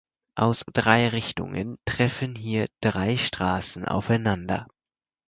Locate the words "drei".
0.73-1.09, 2.83-3.17